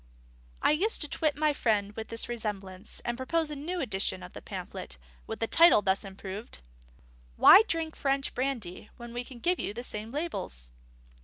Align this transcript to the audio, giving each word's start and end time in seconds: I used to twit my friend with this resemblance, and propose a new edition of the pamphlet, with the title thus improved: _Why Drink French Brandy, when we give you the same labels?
I 0.63 0.71
used 0.71 1.01
to 1.01 1.07
twit 1.07 1.35
my 1.37 1.53
friend 1.53 1.95
with 1.95 2.07
this 2.07 2.27
resemblance, 2.27 3.01
and 3.05 3.15
propose 3.15 3.51
a 3.51 3.55
new 3.55 3.79
edition 3.79 4.23
of 4.23 4.33
the 4.33 4.41
pamphlet, 4.41 4.97
with 5.27 5.37
the 5.39 5.45
title 5.45 5.83
thus 5.83 6.03
improved: 6.03 6.61
_Why 7.39 7.67
Drink 7.67 7.95
French 7.95 8.33
Brandy, 8.33 8.89
when 8.97 9.13
we 9.13 9.23
give 9.23 9.59
you 9.59 9.75
the 9.75 9.83
same 9.83 10.09
labels? 10.09 10.71